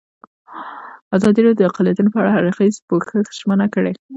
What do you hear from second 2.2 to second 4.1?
اړه د هر اړخیز پوښښ ژمنه کړې.